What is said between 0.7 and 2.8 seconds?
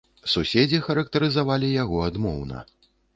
характарызавалі яго адмоўна.